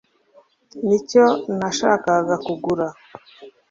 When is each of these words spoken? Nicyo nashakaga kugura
Nicyo 0.85 1.23
nashakaga 1.57 2.35
kugura 2.45 2.87